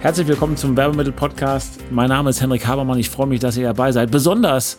[0.00, 1.80] Herzlich willkommen zum Werbemittel-Podcast.
[1.90, 3.00] Mein Name ist Henrik Habermann.
[3.00, 4.12] Ich freue mich, dass ihr dabei seid.
[4.12, 4.78] Besonders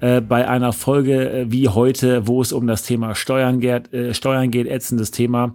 [0.00, 4.12] äh, bei einer Folge äh, wie heute, wo es um das Thema Steuern geht, äh,
[4.12, 5.54] Steuern geht, ätzendes Thema.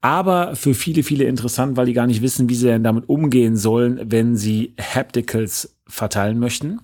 [0.00, 3.56] Aber für viele, viele interessant, weil die gar nicht wissen, wie sie denn damit umgehen
[3.56, 6.78] sollen, wenn sie Hapticals verteilen möchten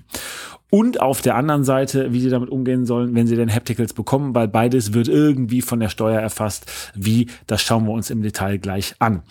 [0.70, 4.34] und auf der anderen Seite, wie sie damit umgehen sollen, wenn sie denn Hapticals bekommen,
[4.34, 6.70] weil beides wird irgendwie von der Steuer erfasst.
[6.94, 9.22] Wie, das schauen wir uns im Detail gleich an.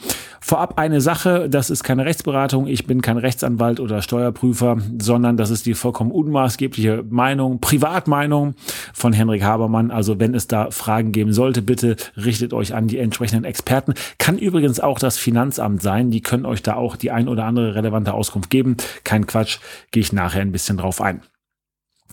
[0.42, 5.50] Vorab eine Sache, das ist keine Rechtsberatung, ich bin kein Rechtsanwalt oder Steuerprüfer, sondern das
[5.50, 8.56] ist die vollkommen unmaßgebliche Meinung, Privatmeinung
[8.94, 9.92] von Henrik Habermann.
[9.92, 13.94] Also wenn es da Fragen geben sollte, bitte richtet euch an die entsprechenden Experten.
[14.18, 17.76] Kann übrigens auch das Finanzamt sein, die können euch da auch die ein oder andere
[17.76, 18.78] relevante Auskunft geben.
[19.04, 19.60] Kein Quatsch,
[19.92, 21.22] gehe ich nachher ein bisschen drauf ein.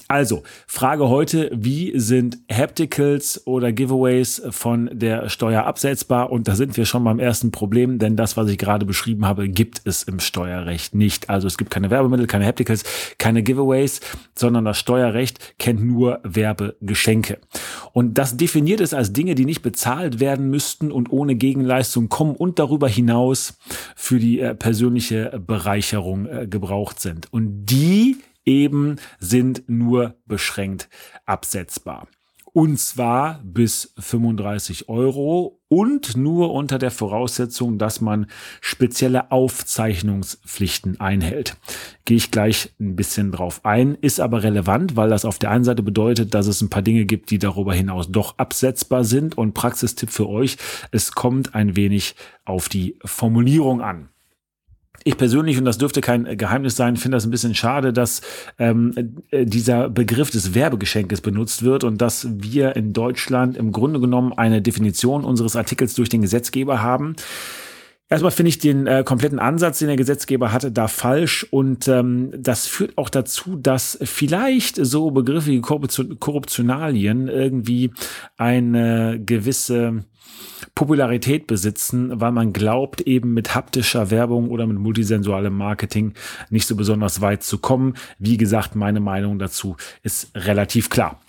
[0.06, 6.30] Also, Frage heute, wie sind Hapticals oder Giveaways von der Steuer absetzbar?
[6.30, 9.48] Und da sind wir schon beim ersten Problem, denn das, was ich gerade beschrieben habe,
[9.48, 11.30] gibt es im Steuerrecht nicht.
[11.30, 12.84] Also es gibt keine Werbemittel, keine Hapticals,
[13.18, 14.00] keine Giveaways,
[14.34, 17.38] sondern das Steuerrecht kennt nur Werbegeschenke.
[17.92, 22.36] Und das definiert es als Dinge, die nicht bezahlt werden müssten und ohne Gegenleistung kommen
[22.36, 23.58] und darüber hinaus
[23.96, 27.32] für die äh, persönliche Bereicherung äh, gebraucht sind.
[27.32, 30.88] Und die eben sind nur beschränkt
[31.26, 32.08] absetzbar.
[32.56, 38.26] Und zwar bis 35 Euro und nur unter der Voraussetzung, dass man
[38.60, 41.56] spezielle Aufzeichnungspflichten einhält.
[42.04, 45.64] Gehe ich gleich ein bisschen drauf ein, ist aber relevant, weil das auf der einen
[45.64, 49.36] Seite bedeutet, dass es ein paar Dinge gibt, die darüber hinaus doch absetzbar sind.
[49.36, 50.56] Und Praxistipp für euch,
[50.92, 54.10] es kommt ein wenig auf die Formulierung an.
[55.02, 58.22] Ich persönlich, und das dürfte kein Geheimnis sein, finde das ein bisschen schade, dass
[58.58, 64.00] ähm, äh, dieser Begriff des Werbegeschenkes benutzt wird und dass wir in Deutschland im Grunde
[64.00, 67.16] genommen eine Definition unseres Artikels durch den Gesetzgeber haben.
[68.10, 72.30] Erstmal finde ich den äh, kompletten Ansatz, den der Gesetzgeber hatte, da falsch und ähm,
[72.36, 77.92] das führt auch dazu, dass vielleicht so Begriffe wie Korruptionalien irgendwie
[78.36, 80.04] eine gewisse
[80.74, 86.14] Popularität besitzen, weil man glaubt, eben mit haptischer Werbung oder mit multisensualem Marketing
[86.50, 87.94] nicht so besonders weit zu kommen.
[88.18, 91.20] Wie gesagt, meine Meinung dazu ist relativ klar.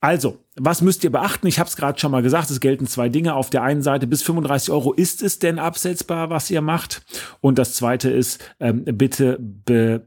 [0.00, 1.46] Also, was müsst ihr beachten?
[1.46, 3.34] Ich habe es gerade schon mal gesagt, es gelten zwei Dinge.
[3.34, 7.02] Auf der einen Seite bis 35 Euro ist es denn absetzbar, was ihr macht.
[7.40, 10.06] Und das zweite ist, ähm, bitte be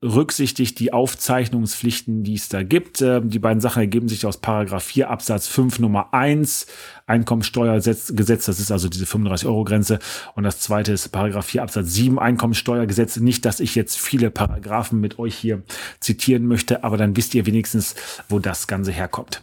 [0.00, 3.02] berücksichtigt die Aufzeichnungspflichten, die es da gibt.
[3.02, 6.68] Ähm, die beiden Sachen ergeben sich aus Paragraph 4 Absatz 5 Nummer 1
[7.06, 8.12] Einkommensteuergesetz.
[8.14, 9.98] Das ist also diese 35 Euro Grenze.
[10.36, 13.16] Und das zweite ist Paragraph 4 Absatz 7 Einkommensteuergesetz.
[13.16, 15.64] Nicht, dass ich jetzt viele Paragraphen mit euch hier
[15.98, 17.96] zitieren möchte, aber dann wisst ihr wenigstens,
[18.28, 19.42] wo das Ganze herkommt.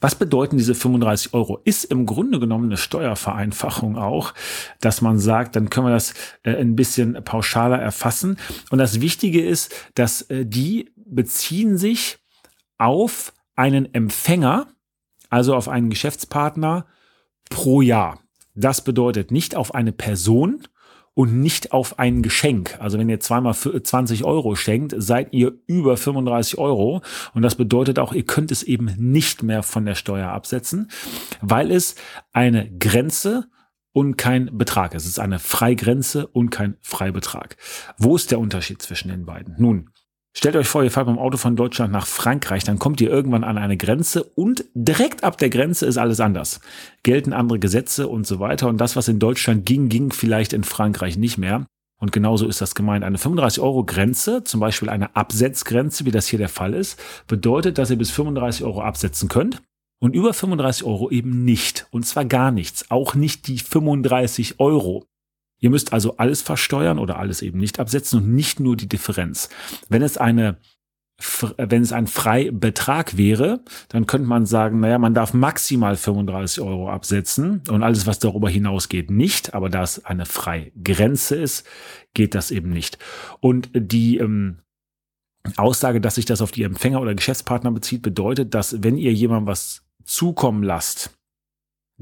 [0.00, 1.60] Was bedeuten diese 35 Euro?
[1.64, 4.34] Ist im Grunde genommen eine Steuervereinfachung auch,
[4.80, 8.38] dass man sagt, dann können wir das äh, ein bisschen pauschaler erfassen.
[8.70, 12.18] Und das Wichtige ist, dass äh, die beziehen sich
[12.78, 14.68] auf einen Empfänger,
[15.30, 16.86] also auf einen Geschäftspartner
[17.48, 18.20] pro Jahr.
[18.54, 20.66] Das bedeutet nicht auf eine Person,
[21.14, 22.78] und nicht auf ein Geschenk.
[22.80, 27.02] Also wenn ihr zweimal 20 Euro schenkt, seid ihr über 35 Euro.
[27.34, 30.90] Und das bedeutet auch, ihr könnt es eben nicht mehr von der Steuer absetzen,
[31.40, 31.96] weil es
[32.32, 33.48] eine Grenze
[33.92, 35.04] und kein Betrag ist.
[35.04, 37.56] Es ist eine Freigrenze und kein Freibetrag.
[37.98, 39.54] Wo ist der Unterschied zwischen den beiden?
[39.58, 39.90] Nun,
[40.34, 43.10] Stellt euch vor, ihr fahrt mit dem Auto von Deutschland nach Frankreich, dann kommt ihr
[43.10, 46.60] irgendwann an eine Grenze und direkt ab der Grenze ist alles anders.
[47.02, 50.64] Gelten andere Gesetze und so weiter und das, was in Deutschland ging, ging vielleicht in
[50.64, 51.66] Frankreich nicht mehr.
[52.00, 53.04] Und genauso ist das gemeint.
[53.04, 57.98] Eine 35-Euro-Grenze, zum Beispiel eine Absetzgrenze, wie das hier der Fall ist, bedeutet, dass ihr
[57.98, 59.62] bis 35 Euro absetzen könnt
[60.00, 61.86] und über 35 Euro eben nicht.
[61.92, 62.90] Und zwar gar nichts.
[62.90, 65.04] Auch nicht die 35 Euro.
[65.62, 69.48] Ihr müsst also alles versteuern oder alles eben nicht absetzen und nicht nur die Differenz.
[69.88, 70.58] Wenn es eine
[71.56, 73.60] wenn es ein Freibetrag wäre,
[73.90, 78.50] dann könnte man sagen, naja, man darf maximal 35 Euro absetzen und alles, was darüber
[78.50, 79.54] hinausgeht, nicht.
[79.54, 81.64] Aber da es eine Freigrenze ist,
[82.14, 82.98] geht das eben nicht.
[83.38, 84.62] Und die ähm,
[85.56, 89.46] Aussage, dass sich das auf die Empfänger oder Geschäftspartner bezieht, bedeutet, dass wenn ihr jemandem
[89.46, 91.16] was zukommen lasst,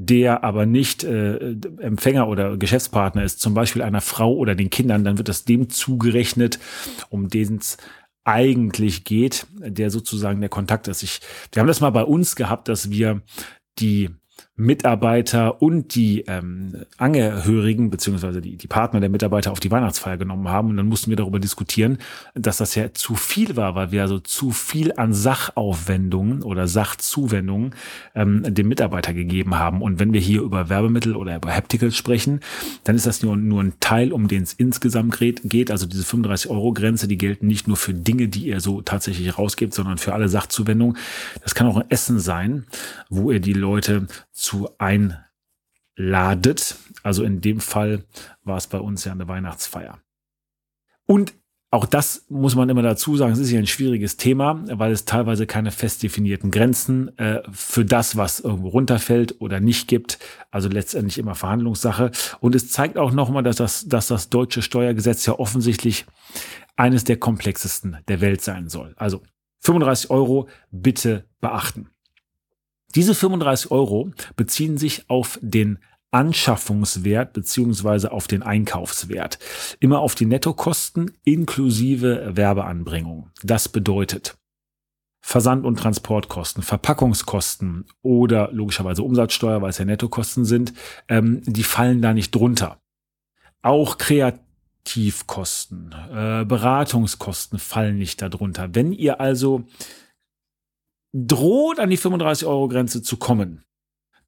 [0.06, 5.05] der aber nicht äh, Empfänger oder Geschäftspartner ist, zum Beispiel einer Frau oder den Kindern,
[5.05, 6.58] dann wird das dem zugerechnet,
[7.11, 7.61] um den
[8.25, 11.02] eigentlich geht, der sozusagen der Kontakt ist.
[11.02, 11.20] Ich,
[11.52, 13.20] wir haben das mal bei uns gehabt, dass wir
[13.79, 14.11] die
[14.56, 20.49] Mitarbeiter und die ähm, Angehörigen beziehungsweise die, die Partner der Mitarbeiter auf die Weihnachtsfeier genommen
[20.49, 20.69] haben.
[20.69, 21.97] Und dann mussten wir darüber diskutieren,
[22.35, 27.75] dass das ja zu viel war, weil wir also zu viel an Sachaufwendungen oder Sachzuwendungen
[28.14, 29.81] ähm, dem Mitarbeiter gegeben haben.
[29.81, 32.41] Und wenn wir hier über Werbemittel oder über Hapticals sprechen,
[32.85, 35.11] dann ist das nur, nur ein Teil, um den es insgesamt
[35.44, 35.70] geht.
[35.70, 39.97] Also diese 35-Euro-Grenze, die gelten nicht nur für Dinge, die ihr so tatsächlich rausgebt, sondern
[39.97, 40.99] für alle Sachzuwendungen.
[41.43, 42.67] Das kann auch ein Essen sein,
[43.08, 46.76] wo ihr die Leute zu einladet.
[47.02, 48.05] Also in dem Fall
[48.43, 49.99] war es bei uns ja eine Weihnachtsfeier.
[51.06, 51.35] Und
[51.73, 55.05] auch das muss man immer dazu sagen, es ist ja ein schwieriges Thema, weil es
[55.05, 60.19] teilweise keine fest definierten Grenzen äh, für das, was irgendwo runterfällt oder nicht gibt.
[60.50, 62.11] Also letztendlich immer Verhandlungssache.
[62.41, 66.06] Und es zeigt auch nochmal, dass das, dass das deutsche Steuergesetz ja offensichtlich
[66.76, 68.94] eines der komplexesten der Welt sein soll.
[68.97, 69.23] Also
[69.61, 71.91] 35 Euro bitte beachten.
[72.95, 75.79] Diese 35 Euro beziehen sich auf den
[76.11, 79.39] Anschaffungswert beziehungsweise auf den Einkaufswert.
[79.79, 83.31] Immer auf die Nettokosten inklusive Werbeanbringung.
[83.43, 84.37] Das bedeutet
[85.23, 90.73] Versand- und Transportkosten, Verpackungskosten oder logischerweise Umsatzsteuer, weil es ja Nettokosten sind,
[91.09, 92.81] ähm, die fallen da nicht drunter.
[93.63, 98.75] Auch Kreativkosten, äh, Beratungskosten fallen nicht darunter.
[98.75, 99.65] Wenn ihr also
[101.12, 103.65] droht an die 35-Euro-Grenze zu kommen,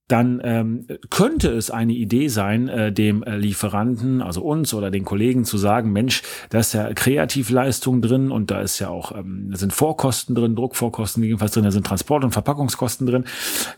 [0.09, 5.05] dann ähm, könnte es eine Idee sein, äh, dem äh, Lieferanten, also uns oder den
[5.07, 9.49] Kollegen zu sagen, Mensch, da ist ja Kreativleistung drin und da ist ja auch, ähm,
[9.51, 13.25] da sind Vorkosten drin, Druckvorkosten jedenfalls drin, da sind Transport- und Verpackungskosten drin.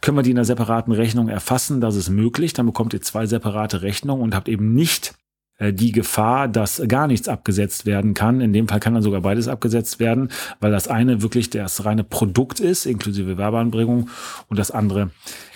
[0.00, 1.80] Können wir die in einer separaten Rechnung erfassen?
[1.80, 2.52] Das ist möglich.
[2.52, 5.14] Dann bekommt ihr zwei separate Rechnungen und habt eben nicht
[5.60, 8.40] die Gefahr, dass gar nichts abgesetzt werden kann.
[8.40, 12.02] In dem Fall kann dann sogar beides abgesetzt werden, weil das eine wirklich das reine
[12.02, 14.10] Produkt ist, inklusive Werbeanbringung,
[14.48, 15.10] und das andere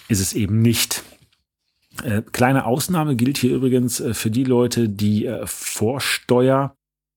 [0.08, 1.02] ist es eben nicht.
[2.02, 6.74] Äh, kleine Ausnahme gilt hier übrigens äh, für die Leute, die äh, Vorsteuer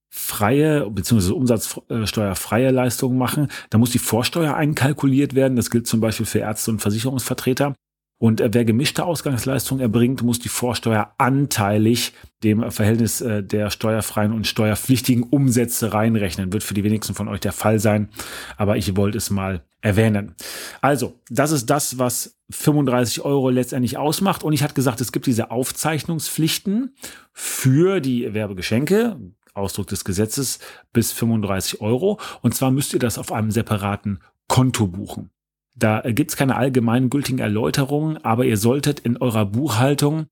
[0.09, 1.31] freie bzw.
[1.31, 3.47] umsatzsteuerfreie Leistungen machen.
[3.69, 5.55] Da muss die Vorsteuer einkalkuliert werden.
[5.55, 7.75] Das gilt zum Beispiel für Ärzte und Versicherungsvertreter.
[8.21, 12.13] Und äh, wer gemischte Ausgangsleistung erbringt, muss die Vorsteuer anteilig
[12.43, 16.53] dem Verhältnis äh, der steuerfreien und steuerpflichtigen Umsätze reinrechnen.
[16.53, 18.09] Wird für die wenigsten von euch der Fall sein,
[18.57, 20.35] aber ich wollte es mal erwähnen.
[20.81, 24.43] Also, das ist das, was 35 Euro letztendlich ausmacht.
[24.43, 26.93] Und ich hatte gesagt, es gibt diese Aufzeichnungspflichten
[27.33, 29.19] für die Werbegeschenke.
[29.55, 30.59] Ausdruck des Gesetzes
[30.93, 32.19] bis 35 Euro.
[32.43, 35.31] Und zwar müsst ihr das auf einem separaten Konto buchen.
[35.73, 40.27] Da gibt es keine allgemeingültigen Erläuterungen, aber ihr solltet in eurer Buchhaltung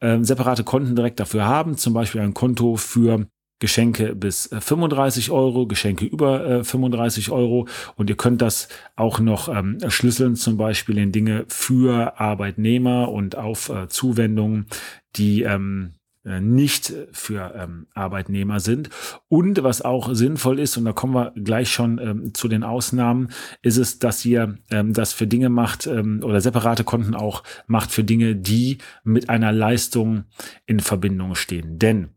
[0.00, 3.26] äh, separate Konten direkt dafür haben, zum Beispiel ein Konto für
[3.62, 7.68] Geschenke bis 35 äh, Euro, Geschenke über äh, 35 Euro.
[7.94, 13.36] Und ihr könnt das auch noch ähm, schlüsseln, zum Beispiel in Dinge für Arbeitnehmer und
[13.36, 14.66] auf äh, Zuwendungen,
[15.14, 18.90] die ähm, äh, nicht für ähm, Arbeitnehmer sind.
[19.28, 23.28] Und was auch sinnvoll ist, und da kommen wir gleich schon ähm, zu den Ausnahmen,
[23.62, 27.90] ist es, dass ihr ähm, das für Dinge macht ähm, oder separate Konten auch macht
[27.90, 30.24] für Dinge, die mit einer Leistung
[30.66, 31.78] in Verbindung stehen.
[31.78, 32.10] Denn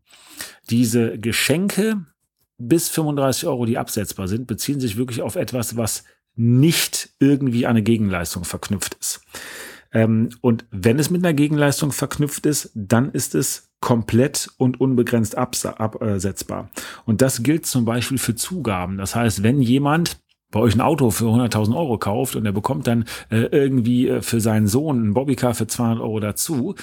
[0.70, 2.06] diese Geschenke
[2.58, 6.04] bis 35 Euro, die absetzbar sind, beziehen sich wirklich auf etwas, was
[6.36, 9.20] nicht irgendwie eine Gegenleistung verknüpft ist.
[9.92, 15.36] Ähm, und wenn es mit einer Gegenleistung verknüpft ist, dann ist es komplett und unbegrenzt
[15.36, 16.70] absetzbar.
[17.04, 18.98] Und das gilt zum Beispiel für Zugaben.
[18.98, 20.18] Das heißt, wenn jemand
[20.50, 24.22] bei euch ein Auto für 100.000 Euro kauft und er bekommt dann äh, irgendwie äh,
[24.22, 26.74] für seinen Sohn einen Bobbycar für 200 Euro dazu,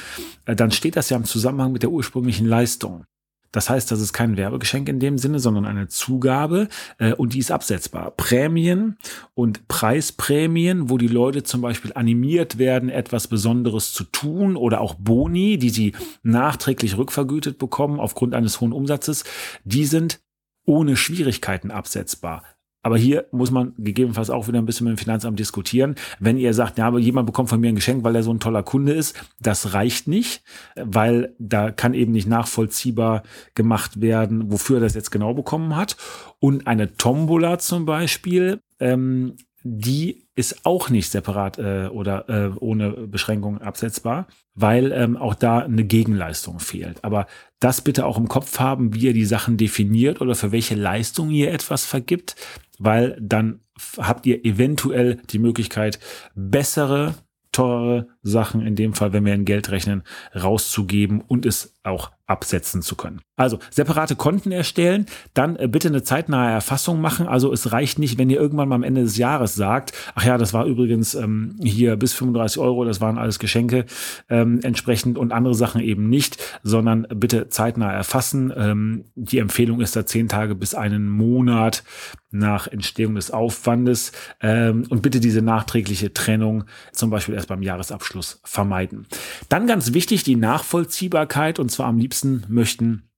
[0.45, 3.05] äh, dann steht das ja im Zusammenhang mit der ursprünglichen Leistung.
[3.53, 6.67] Das heißt, das ist kein Werbegeschenk in dem Sinne, sondern eine Zugabe
[6.97, 8.11] äh, und die ist absetzbar.
[8.11, 8.97] Prämien
[9.35, 14.95] und Preisprämien, wo die Leute zum Beispiel animiert werden, etwas Besonderes zu tun oder auch
[14.95, 15.93] Boni, die sie
[16.23, 19.23] nachträglich rückvergütet bekommen aufgrund eines hohen Umsatzes,
[19.63, 20.19] die sind
[20.65, 22.43] ohne Schwierigkeiten absetzbar.
[22.83, 25.95] Aber hier muss man gegebenenfalls auch wieder ein bisschen mit dem Finanzamt diskutieren.
[26.19, 28.41] Wenn ihr sagt, ja, aber jemand bekommt von mir ein Geschenk, weil er so ein
[28.41, 30.43] toller Kunde ist, das reicht nicht,
[30.75, 33.23] weil da kann eben nicht nachvollziehbar
[33.55, 35.95] gemacht werden, wofür er das jetzt genau bekommen hat.
[36.39, 42.91] Und eine Tombola zum Beispiel, ähm, die ist auch nicht separat äh, oder äh, ohne
[42.91, 47.03] Beschränkung absetzbar, weil ähm, auch da eine Gegenleistung fehlt.
[47.03, 47.27] Aber
[47.59, 51.29] das bitte auch im Kopf haben, wie ihr die Sachen definiert oder für welche Leistung
[51.29, 52.35] ihr etwas vergibt
[52.83, 53.61] weil dann
[53.97, 55.99] habt ihr eventuell die Möglichkeit,
[56.35, 57.15] bessere,
[57.51, 60.03] teure Sachen, in dem Fall, wenn wir in Geld rechnen,
[60.33, 63.19] rauszugeben und es auch absetzen zu können.
[63.35, 67.27] Also separate Konten erstellen, dann äh, bitte eine zeitnahe Erfassung machen.
[67.27, 70.37] Also es reicht nicht, wenn ihr irgendwann mal am Ende des Jahres sagt, ach ja,
[70.37, 73.85] das war übrigens ähm, hier bis 35 Euro, das waren alles Geschenke
[74.29, 78.53] ähm, entsprechend und andere Sachen eben nicht, sondern bitte zeitnah erfassen.
[78.55, 81.83] Ähm, die Empfehlung ist da zehn Tage bis einen Monat
[82.31, 84.11] nach Entstehung des Aufwandes
[84.41, 88.12] ähm, und bitte diese nachträgliche Trennung zum Beispiel erst beim Jahresabschluss
[88.43, 89.07] vermeiden.
[89.49, 93.09] Dann ganz wichtig die Nachvollziehbarkeit und zwar am liebsten möchten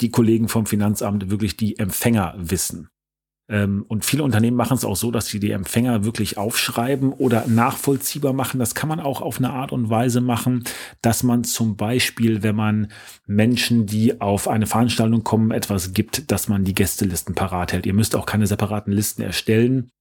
[0.00, 2.88] die Kollegen vom Finanzamt wirklich die Empfänger wissen.
[3.48, 7.46] Ähm, und viele Unternehmen machen es auch so, dass sie die Empfänger wirklich aufschreiben oder
[7.46, 8.58] nachvollziehbar machen.
[8.58, 10.64] Das kann man auch auf eine Art und Weise machen,
[11.00, 12.88] dass man zum Beispiel, wenn man
[13.26, 17.86] Menschen, die auf eine Veranstaltung kommen, etwas gibt, dass man die Gästelisten parat hält.
[17.86, 19.92] Ihr müsst auch keine separaten Listen erstellen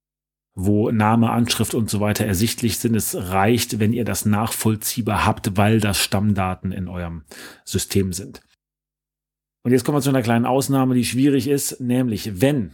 [0.55, 2.95] wo Name, Anschrift und so weiter ersichtlich sind.
[2.95, 7.23] Es reicht, wenn ihr das nachvollziehbar habt, weil das Stammdaten in eurem
[7.65, 8.41] System sind.
[9.63, 12.71] Und jetzt kommen wir zu einer kleinen Ausnahme, die schwierig ist, nämlich wenn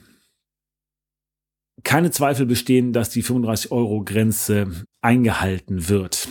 [1.84, 6.28] keine Zweifel bestehen, dass die 35 Euro Grenze eingehalten wird,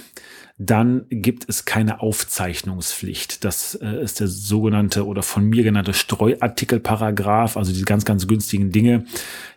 [0.63, 3.45] dann gibt es keine Aufzeichnungspflicht.
[3.45, 8.71] Das äh, ist der sogenannte oder von mir genannte Streuartikelparagraph, also diese ganz, ganz günstigen
[8.71, 9.07] Dinge,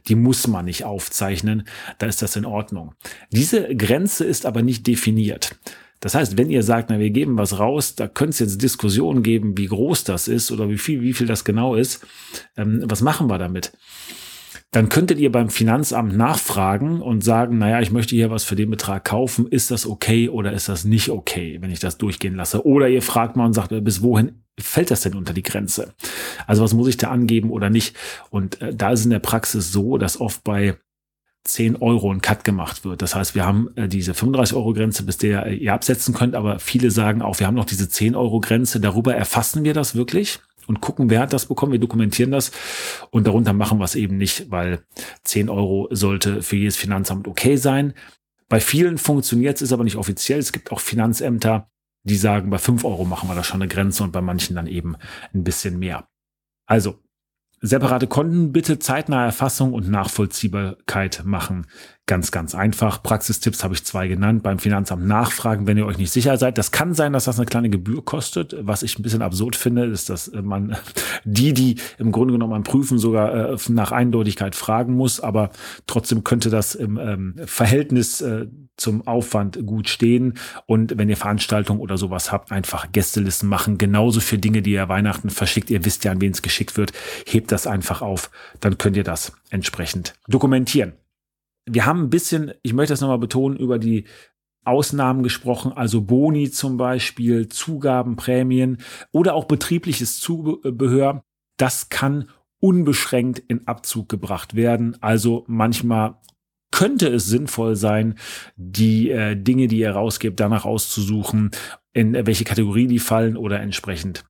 [0.07, 1.67] die muss man nicht aufzeichnen.
[1.97, 2.93] Da ist das in Ordnung.
[3.31, 5.57] Diese Grenze ist aber nicht definiert.
[5.99, 9.23] Das heißt, wenn ihr sagt, na, wir geben was raus, da könnte es jetzt Diskussionen
[9.23, 12.05] geben, wie groß das ist oder wie viel, wie viel das genau ist.
[12.55, 13.73] Ähm, was machen wir damit?
[14.73, 18.71] Dann könntet ihr beim Finanzamt nachfragen und sagen, naja, ich möchte hier was für den
[18.71, 19.47] Betrag kaufen.
[19.47, 22.65] Ist das okay oder ist das nicht okay, wenn ich das durchgehen lasse?
[22.65, 25.93] Oder ihr fragt mal und sagt, bis wohin fällt das denn unter die Grenze?
[26.47, 27.95] Also was muss ich da angeben oder nicht?
[28.31, 30.75] Und äh, da ist in der Praxis so, dass oft bei
[31.43, 33.03] 10 Euro ein Cut gemacht wird.
[33.03, 36.57] Das heißt, wir haben äh, diese 35 Euro Grenze, bis der ihr absetzen könnt, aber
[36.57, 40.39] viele sagen auch, wir haben noch diese 10 Euro Grenze, darüber erfassen wir das wirklich
[40.67, 41.71] und gucken, wer hat das bekommen.
[41.71, 42.51] Wir dokumentieren das
[43.11, 44.83] und darunter machen wir es eben nicht, weil
[45.23, 47.93] 10 Euro sollte für jedes Finanzamt okay sein.
[48.49, 50.39] Bei vielen funktioniert es, ist aber nicht offiziell.
[50.39, 51.69] Es gibt auch Finanzämter,
[52.03, 54.67] die sagen, bei 5 Euro machen wir da schon eine Grenze und bei manchen dann
[54.67, 54.95] eben
[55.33, 56.07] ein bisschen mehr.
[56.65, 56.99] Also,
[57.61, 61.65] separate Konten bitte zeitnahe Erfassung und Nachvollziehbarkeit machen.
[62.05, 63.01] Ganz, ganz einfach.
[63.01, 64.43] Praxistipps habe ich zwei genannt.
[64.43, 66.57] Beim Finanzamt nachfragen, wenn ihr euch nicht sicher seid.
[66.57, 68.53] Das kann sein, dass das eine kleine Gebühr kostet.
[68.59, 70.75] Was ich ein bisschen absurd finde, ist, dass man
[71.23, 75.21] die, die im Grunde genommen am Prüfen sogar äh, nach Eindeutigkeit fragen muss.
[75.21, 75.51] Aber
[75.87, 80.33] trotzdem könnte das im ähm, Verhältnis äh, zum Aufwand gut stehen.
[80.65, 83.77] Und wenn ihr Veranstaltungen oder sowas habt, einfach Gästelisten machen.
[83.77, 85.69] Genauso für Dinge, die ihr Weihnachten verschickt.
[85.69, 86.91] Ihr wisst ja, an wen es geschickt wird.
[87.25, 88.29] Hebt das einfach auf.
[88.59, 90.91] Dann könnt ihr das entsprechend dokumentieren
[91.65, 94.05] wir haben ein bisschen, ich möchte das nochmal betonen, über die
[94.65, 98.77] Ausnahmen gesprochen, also Boni zum Beispiel, Zugaben, Prämien
[99.11, 101.23] oder auch betriebliches Zubehör.
[101.57, 102.29] Das kann
[102.59, 104.97] unbeschränkt in Abzug gebracht werden.
[105.01, 106.15] Also manchmal
[106.71, 108.15] könnte es sinnvoll sein,
[108.55, 111.51] die äh, Dinge, die ihr rausgebt, danach auszusuchen,
[111.93, 114.25] in welche Kategorie die fallen oder entsprechend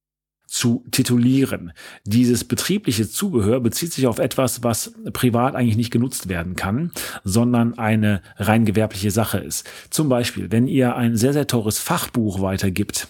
[0.54, 1.74] zu titulieren.
[2.06, 6.92] Dieses betriebliche Zubehör bezieht sich auf etwas, was privat eigentlich nicht genutzt werden kann,
[7.24, 9.68] sondern eine rein gewerbliche Sache ist.
[9.90, 13.08] Zum Beispiel, wenn ihr ein sehr, sehr teures Fachbuch weitergibt,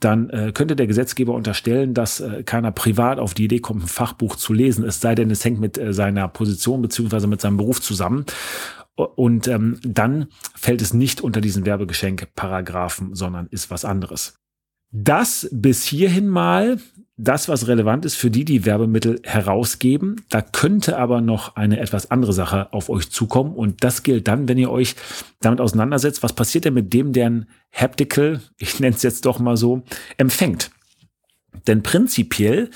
[0.00, 3.88] dann äh, könnte der Gesetzgeber unterstellen, dass äh, keiner privat auf die Idee kommt, ein
[3.88, 7.56] Fachbuch zu lesen, es sei denn, es hängt mit äh, seiner Position beziehungsweise mit seinem
[7.56, 8.26] Beruf zusammen.
[8.96, 14.41] Und ähm, dann fällt es nicht unter diesen Werbegeschenk-Paragraphen, sondern ist was anderes.
[14.92, 16.78] Das bis hierhin mal
[17.16, 20.16] das, was relevant ist für die, die Werbemittel herausgeben.
[20.28, 23.54] Da könnte aber noch eine etwas andere Sache auf euch zukommen.
[23.54, 24.96] Und das gilt dann, wenn ihr euch
[25.40, 29.38] damit auseinandersetzt, was passiert denn mit dem, der ein Haptical, ich nenne es jetzt doch
[29.38, 29.82] mal so,
[30.18, 30.70] empfängt.
[31.66, 32.70] Denn prinzipiell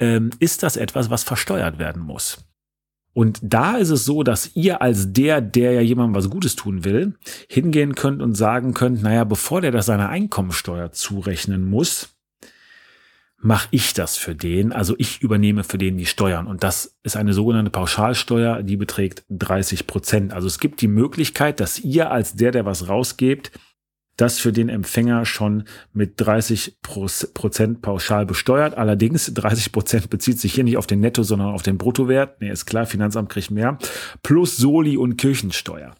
[0.00, 2.38] ähm, ist das etwas, was versteuert werden muss.
[3.12, 6.84] Und da ist es so, dass ihr als der, der ja jemandem was Gutes tun
[6.84, 7.14] will,
[7.48, 12.10] hingehen könnt und sagen könnt, naja, bevor der das seiner Einkommensteuer zurechnen muss,
[13.42, 14.72] mache ich das für den.
[14.72, 16.46] Also ich übernehme für den die Steuern.
[16.46, 20.32] Und das ist eine sogenannte Pauschalsteuer, die beträgt 30 Prozent.
[20.32, 23.50] Also es gibt die Möglichkeit, dass ihr als der, der was rausgebt,
[24.20, 28.76] das für den Empfänger schon mit 30 Prozent pauschal besteuert.
[28.76, 32.40] Allerdings 30 Prozent bezieht sich hier nicht auf den Netto, sondern auf den Bruttowert.
[32.40, 33.78] Nee, ist klar, Finanzamt kriegt mehr.
[34.22, 35.94] Plus Soli und Kirchensteuer.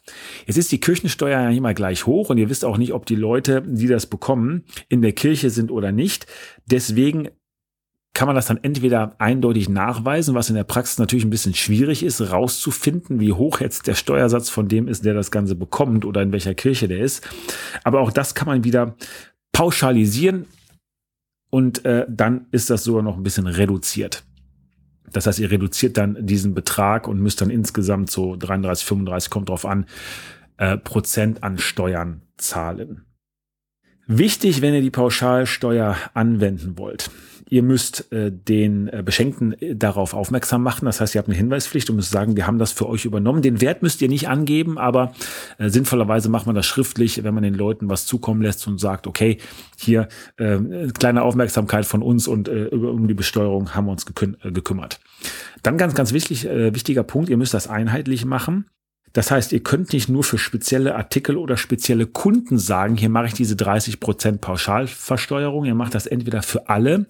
[0.46, 3.06] Jetzt ist die Kirchensteuer ja nicht mal gleich hoch und ihr wisst auch nicht, ob
[3.06, 6.26] die Leute, die das bekommen, in der Kirche sind oder nicht.
[6.66, 7.28] Deswegen
[8.12, 12.02] kann man das dann entweder eindeutig nachweisen, was in der Praxis natürlich ein bisschen schwierig
[12.02, 16.20] ist, rauszufinden, wie hoch jetzt der Steuersatz von dem ist, der das Ganze bekommt oder
[16.20, 17.26] in welcher Kirche der ist.
[17.84, 18.96] Aber auch das kann man wieder
[19.52, 20.46] pauschalisieren
[21.50, 24.24] und äh, dann ist das sogar noch ein bisschen reduziert.
[25.12, 29.48] Das heißt, ihr reduziert dann diesen Betrag und müsst dann insgesamt so 33, 35, kommt
[29.48, 29.86] drauf an,
[30.56, 33.06] äh, Prozent an Steuern zahlen.
[34.12, 37.12] Wichtig, wenn ihr die Pauschalsteuer anwenden wollt.
[37.48, 40.86] Ihr müsst äh, den äh, Beschenkten äh, darauf aufmerksam machen.
[40.86, 43.40] Das heißt, ihr habt eine Hinweispflicht und müsst sagen, wir haben das für euch übernommen.
[43.40, 45.12] Den Wert müsst ihr nicht angeben, aber
[45.58, 49.06] äh, sinnvollerweise macht man das schriftlich, wenn man den Leuten was zukommen lässt und sagt,
[49.06, 49.38] okay,
[49.76, 50.58] hier äh,
[50.98, 54.98] kleine Aufmerksamkeit von uns und äh, um die Besteuerung haben wir uns äh, gekümmert.
[55.62, 58.64] Dann ganz, ganz wichtig, äh, wichtiger Punkt, ihr müsst das einheitlich machen.
[59.12, 63.26] Das heißt, ihr könnt nicht nur für spezielle Artikel oder spezielle Kunden sagen, hier mache
[63.26, 65.64] ich diese 30% Pauschalversteuerung.
[65.64, 67.06] Ihr macht das entweder für alle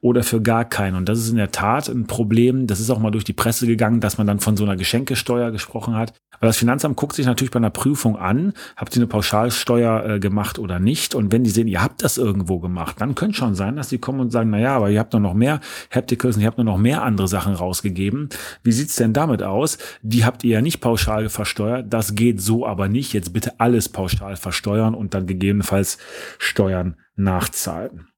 [0.00, 0.96] oder für gar keinen.
[0.96, 2.66] Und das ist in der Tat ein Problem.
[2.66, 5.50] Das ist auch mal durch die Presse gegangen, dass man dann von so einer Geschenkesteuer
[5.50, 6.12] gesprochen hat.
[6.40, 10.20] Weil das Finanzamt guckt sich natürlich bei einer Prüfung an, habt ihr eine Pauschalsteuer äh,
[10.20, 11.14] gemacht oder nicht.
[11.14, 13.98] Und wenn die sehen, ihr habt das irgendwo gemacht, dann könnte schon sein, dass die
[13.98, 16.56] kommen und sagen, na ja, aber ihr habt nur noch mehr Hapticals und ihr habt
[16.56, 18.30] nur noch mehr andere Sachen rausgegeben.
[18.62, 19.76] Wie sieht's denn damit aus?
[20.02, 21.86] Die habt ihr ja nicht pauschal versteuert.
[21.88, 23.14] Das geht so aber nicht.
[23.14, 25.96] Jetzt bitte alles pauschal versteuern und dann gegebenenfalls
[26.38, 28.08] Steuern nachzahlen.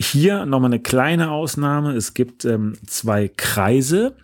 [0.00, 1.92] Hier nochmal eine kleine Ausnahme.
[1.92, 4.16] Es gibt ähm, zwei Kreise,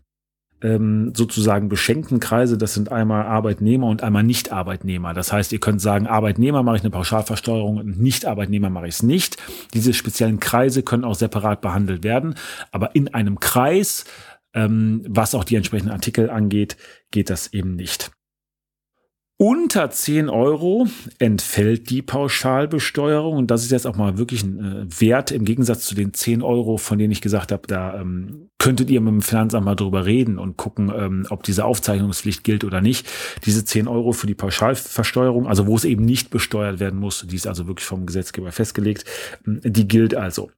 [0.60, 2.58] ähm, sozusagen beschenkten Kreise.
[2.58, 5.14] Das sind einmal Arbeitnehmer und einmal Nicht-Arbeitnehmer.
[5.14, 9.02] Das heißt, ihr könnt sagen, Arbeitnehmer mache ich eine Pauschalversteuerung und Nicht-Arbeitnehmer mache ich es
[9.04, 9.36] nicht.
[9.72, 12.34] Diese speziellen Kreise können auch separat behandelt werden.
[12.72, 14.04] Aber in einem Kreis,
[14.52, 16.76] ähm, was auch die entsprechenden Artikel angeht,
[17.12, 18.10] geht das eben nicht.
[19.40, 20.88] Unter 10 Euro
[21.20, 25.84] entfällt die Pauschalbesteuerung und das ist jetzt auch mal wirklich ein äh, Wert im Gegensatz
[25.84, 29.22] zu den 10 Euro, von denen ich gesagt habe, da ähm, könntet ihr mit dem
[29.22, 33.08] Finanzamt mal drüber reden und gucken, ähm, ob diese Aufzeichnungspflicht gilt oder nicht.
[33.44, 37.36] Diese 10 Euro für die Pauschalversteuerung, also wo es eben nicht besteuert werden muss, die
[37.36, 39.04] ist also wirklich vom Gesetzgeber festgelegt,
[39.46, 40.50] ähm, die gilt also.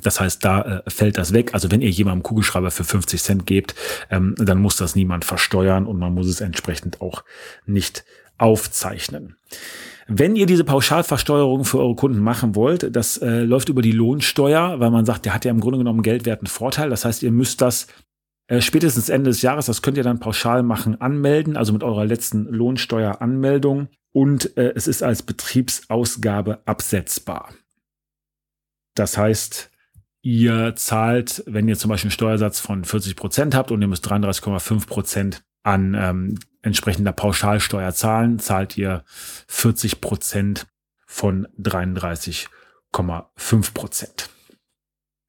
[0.00, 1.52] Das heißt, da äh, fällt das weg.
[1.52, 3.74] Also wenn ihr jemandem Kugelschreiber für 50 Cent gebt,
[4.10, 7.24] ähm, dann muss das niemand versteuern und man muss es entsprechend auch
[7.66, 8.04] nicht
[8.38, 9.36] aufzeichnen.
[10.08, 14.80] Wenn ihr diese Pauschalversteuerung für eure Kunden machen wollt, das äh, läuft über die Lohnsteuer,
[14.80, 16.90] weil man sagt, der hat ja im Grunde genommen geldwerten Vorteil.
[16.90, 17.86] Das heißt, ihr müsst das
[18.48, 22.04] äh, spätestens Ende des Jahres, das könnt ihr dann pauschal machen, anmelden, also mit eurer
[22.04, 23.88] letzten Lohnsteueranmeldung.
[24.12, 27.50] Und äh, es ist als Betriebsausgabe absetzbar.
[28.94, 29.71] Das heißt,
[30.22, 34.08] ihr zahlt, wenn ihr zum Beispiel einen Steuersatz von 40 Prozent habt und ihr müsst
[34.08, 39.04] 33,5 Prozent an ähm, entsprechender Pauschalsteuer zahlen, zahlt ihr
[39.48, 40.66] 40 Prozent
[41.06, 44.30] von 33,5 Prozent.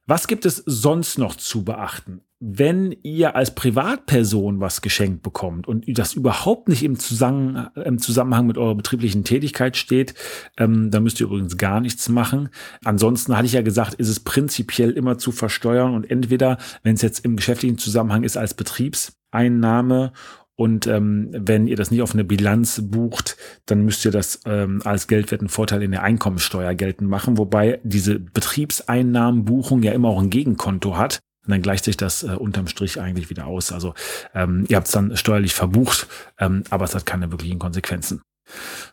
[0.06, 2.22] Was gibt es sonst noch zu beachten?
[2.46, 8.48] wenn ihr als Privatperson was geschenkt bekommt und das überhaupt nicht im, Zusammen im Zusammenhang
[8.48, 10.14] mit eurer betrieblichen Tätigkeit steht,
[10.58, 12.50] ähm, dann müsst ihr übrigens gar nichts machen.
[12.84, 17.02] Ansonsten hatte ich ja gesagt, ist es prinzipiell immer zu versteuern und entweder, wenn es
[17.02, 20.12] jetzt im geschäftlichen Zusammenhang ist, als Betriebseinnahme
[20.56, 24.82] und ähm, wenn ihr das nicht auf eine Bilanz bucht, dann müsst ihr das ähm,
[24.84, 30.98] als Geldwertenvorteil in der Einkommensteuer geltend machen, wobei diese Betriebseinnahmenbuchung ja immer auch ein Gegenkonto
[30.98, 31.20] hat.
[31.46, 33.72] Und dann gleicht sich das äh, unterm Strich eigentlich wieder aus.
[33.72, 33.96] Also
[34.34, 36.08] ähm, ihr habt es dann steuerlich verbucht,
[36.40, 38.22] ähm, aber es hat keine wirklichen Konsequenzen.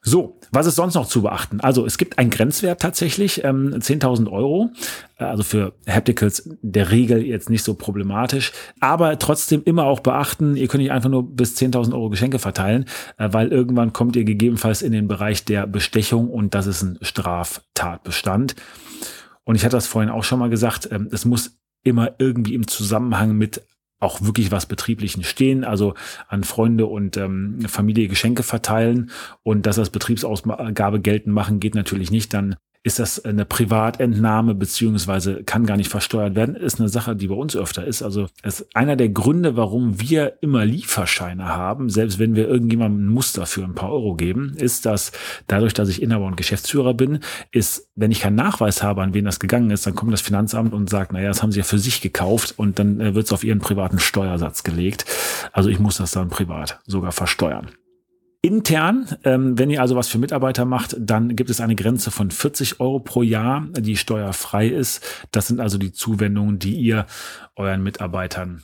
[0.03, 1.61] So, was ist sonst noch zu beachten?
[1.61, 4.71] Also es gibt einen Grenzwert tatsächlich, ähm, 10.000 Euro,
[5.17, 10.69] also für Hapticals der Regel jetzt nicht so problematisch, aber trotzdem immer auch beachten, ihr
[10.69, 12.87] könnt nicht einfach nur bis 10.000 Euro Geschenke verteilen,
[13.19, 16.99] äh, weil irgendwann kommt ihr gegebenenfalls in den Bereich der Bestechung und das ist ein
[17.03, 18.57] Straftatbestand.
[19.45, 22.67] Und ich hatte das vorhin auch schon mal gesagt, ähm, es muss immer irgendwie im
[22.67, 23.63] Zusammenhang mit
[24.01, 25.95] auch wirklich was Betrieblichen stehen, also
[26.27, 29.11] an Freunde und ähm, Familie Geschenke verteilen.
[29.43, 35.45] Und das als Betriebsausgabe geltend machen geht natürlich nicht, dann ist das eine Privatentnahme beziehungsweise
[35.45, 38.03] kann gar nicht versteuert werden, ist eine Sache, die bei uns öfter ist.
[38.03, 43.12] Also ist einer der Gründe, warum wir immer Lieferscheine haben, selbst wenn wir irgendjemandem ein
[43.12, 45.12] Muster für ein paar Euro geben, ist, dass
[45.47, 47.21] dadurch, dass ich Inhaber und Geschäftsführer bin,
[47.53, 50.73] ist, wenn ich keinen Nachweis habe, an wen das gegangen ist, dann kommt das Finanzamt
[50.73, 53.33] und sagt, naja, das haben sie ja für sich gekauft und dann äh, wird es
[53.33, 55.05] auf ihren privaten Steuersatz gelegt.
[55.53, 57.69] Also ich muss das dann privat sogar versteuern.
[58.42, 62.31] Intern, ähm, wenn ihr also was für Mitarbeiter macht, dann gibt es eine Grenze von
[62.31, 65.05] 40 Euro pro Jahr, die steuerfrei ist.
[65.31, 67.07] Das sind also die Zuwendungen, die ihr
[67.55, 68.62] euren Mitarbeitern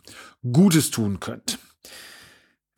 [0.51, 1.59] Gutes tun könnt.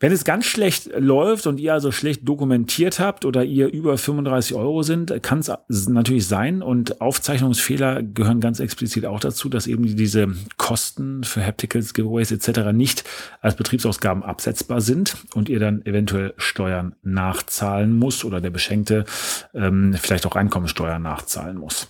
[0.00, 4.54] Wenn es ganz schlecht läuft und ihr also schlecht dokumentiert habt oder ihr über 35
[4.54, 9.96] Euro sind, kann es natürlich sein und Aufzeichnungsfehler gehören ganz explizit auch dazu, dass eben
[9.96, 12.70] diese Kosten für Hapticals, Giveaways etc.
[12.72, 13.02] nicht
[13.40, 19.04] als Betriebsausgaben absetzbar sind und ihr dann eventuell Steuern nachzahlen muss oder der Beschenkte
[19.52, 21.88] ähm, vielleicht auch Einkommensteuer nachzahlen muss.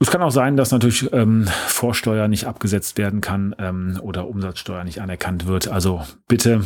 [0.00, 4.84] Es kann auch sein, dass natürlich ähm, Vorsteuer nicht abgesetzt werden kann ähm, oder Umsatzsteuer
[4.84, 5.68] nicht anerkannt wird.
[5.68, 6.64] Also bitte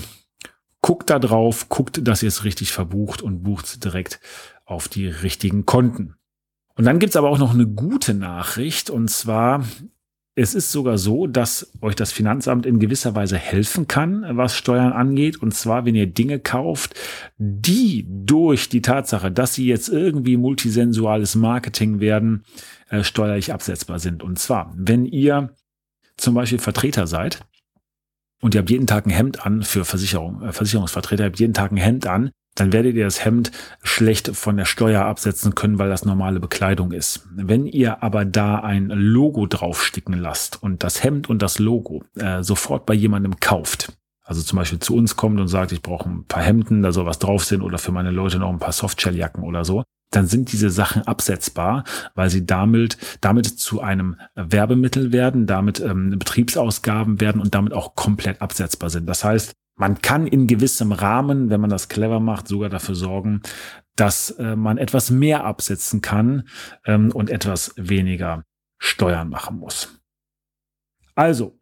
[0.82, 4.20] guckt da drauf, guckt, dass ihr es richtig verbucht und bucht direkt
[4.66, 6.16] auf die richtigen Konten.
[6.74, 9.64] Und dann gibt's aber auch noch eine gute Nachricht und zwar
[10.34, 14.92] es ist sogar so, dass euch das Finanzamt in gewisser Weise helfen kann, was Steuern
[14.92, 15.42] angeht.
[15.42, 16.94] Und zwar, wenn ihr Dinge kauft,
[17.36, 22.44] die durch die Tatsache, dass sie jetzt irgendwie multisensuales Marketing werden,
[22.88, 24.22] äh, steuerlich absetzbar sind.
[24.22, 25.54] Und zwar, wenn ihr
[26.16, 27.40] zum Beispiel Vertreter seid
[28.40, 31.54] und ihr habt jeden Tag ein Hemd an für Versicherung, äh, Versicherungsvertreter, ihr habt jeden
[31.54, 33.50] Tag ein Hemd an, dann werdet ihr das Hemd
[33.82, 37.26] schlecht von der Steuer absetzen können, weil das normale Bekleidung ist.
[37.34, 42.42] Wenn ihr aber da ein Logo draufsticken lasst und das Hemd und das Logo äh,
[42.42, 43.92] sofort bei jemandem kauft,
[44.24, 47.06] also zum Beispiel zu uns kommt und sagt, ich brauche ein paar Hemden, da soll
[47.06, 50.52] was drauf sind oder für meine Leute noch ein paar Softshelljacken oder so, dann sind
[50.52, 51.84] diese Sachen absetzbar,
[52.14, 57.94] weil sie damit, damit zu einem Werbemittel werden, damit ähm, Betriebsausgaben werden und damit auch
[57.94, 59.06] komplett absetzbar sind.
[59.08, 59.52] Das heißt,
[59.82, 63.42] man kann in gewissem Rahmen, wenn man das clever macht, sogar dafür sorgen,
[63.96, 66.46] dass äh, man etwas mehr absetzen kann
[66.86, 68.44] ähm, und etwas weniger
[68.78, 70.00] Steuern machen muss.
[71.16, 71.58] Also,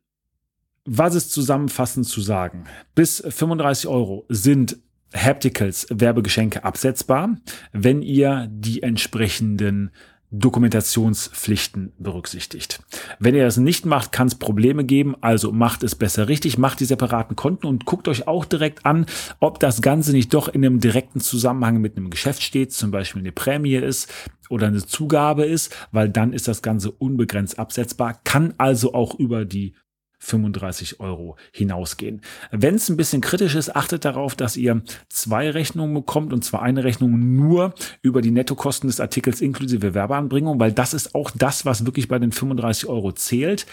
[0.85, 2.65] was ist zusammenfassend zu sagen?
[2.95, 4.77] Bis 35 Euro sind
[5.15, 7.39] Hapticals Werbegeschenke absetzbar,
[7.73, 9.93] wenn ihr die entsprechenden
[10.31, 12.81] Dokumentationspflichten berücksichtigt.
[13.19, 16.81] Wenn ihr das nicht macht, kann es Probleme geben, also macht es besser richtig, macht
[16.81, 19.07] die separaten Konten und guckt euch auch direkt an,
[19.40, 23.23] ob das Ganze nicht doch in einem direkten Zusammenhang mit einem Geschäft steht, zum Beispiel
[23.23, 24.12] eine Prämie ist
[24.49, 29.45] oder eine Zugabe ist, weil dann ist das Ganze unbegrenzt absetzbar, kann also auch über
[29.45, 29.75] die
[30.21, 32.21] 35 Euro hinausgehen.
[32.53, 36.63] Wenn es ein bisschen kritisch ist, achtet darauf, dass ihr zwei Rechnungen bekommt und zwar
[36.63, 41.65] eine Rechnung nur über die Nettokosten des Artikels inklusive Werbeanbringung, weil das ist auch das,
[41.65, 43.67] was wirklich bei den 35 Euro zählt.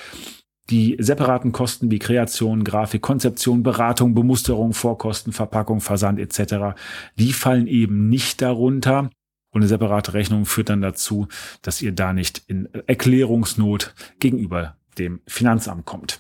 [0.69, 6.77] Die separaten Kosten wie Kreation, Grafik, Konzeption, Beratung, Bemusterung, Vorkosten, Verpackung, Versand etc.,
[7.17, 9.09] die fallen eben nicht darunter.
[9.51, 11.27] Und eine separate Rechnung führt dann dazu,
[11.61, 16.19] dass ihr da nicht in Erklärungsnot gegenüber dem Finanzamt kommt.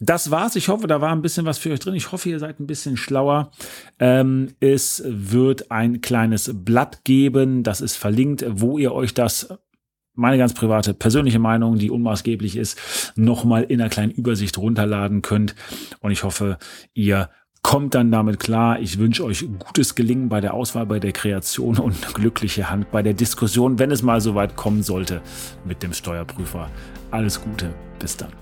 [0.00, 0.56] Das war's.
[0.56, 1.94] Ich hoffe, da war ein bisschen was für euch drin.
[1.94, 3.50] Ich hoffe, ihr seid ein bisschen schlauer.
[3.98, 9.48] Ähm, es wird ein kleines Blatt geben, das ist verlinkt, wo ihr euch das
[10.14, 15.54] meine ganz private persönliche Meinung, die unmaßgeblich ist, nochmal in einer kleinen Übersicht runterladen könnt.
[16.00, 16.58] Und ich hoffe,
[16.92, 17.30] ihr
[17.62, 18.80] kommt dann damit klar.
[18.80, 23.02] Ich wünsche euch gutes Gelingen bei der Auswahl, bei der Kreation und glückliche Hand bei
[23.02, 25.22] der Diskussion, wenn es mal so weit kommen sollte
[25.64, 26.70] mit dem Steuerprüfer.
[27.10, 28.41] Alles Gute, bis dann.